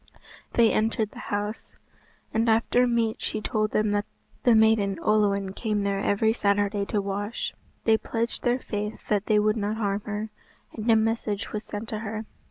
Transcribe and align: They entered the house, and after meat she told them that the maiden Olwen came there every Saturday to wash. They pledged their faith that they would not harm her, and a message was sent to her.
They 0.53 0.71
entered 0.71 1.11
the 1.11 1.19
house, 1.29 1.75
and 2.33 2.49
after 2.49 2.87
meat 2.87 3.17
she 3.21 3.39
told 3.39 3.69
them 3.69 3.91
that 3.91 4.07
the 4.41 4.55
maiden 4.55 4.97
Olwen 4.99 5.53
came 5.53 5.83
there 5.83 5.99
every 5.99 6.33
Saturday 6.33 6.85
to 6.87 6.99
wash. 6.99 7.53
They 7.83 7.99
pledged 7.99 8.41
their 8.41 8.57
faith 8.57 9.09
that 9.09 9.27
they 9.27 9.37
would 9.37 9.57
not 9.57 9.77
harm 9.77 10.01
her, 10.07 10.31
and 10.73 10.89
a 10.89 10.95
message 10.95 11.51
was 11.53 11.63
sent 11.63 11.87
to 11.89 11.99
her. 11.99 12.25